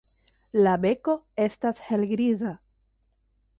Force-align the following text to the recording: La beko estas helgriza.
La 0.67 0.73
beko 0.85 1.15
estas 1.45 1.83
helgriza. 1.91 2.57